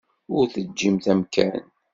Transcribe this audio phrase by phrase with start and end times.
[0.37, 1.61] Ur teǧǧimt amkan.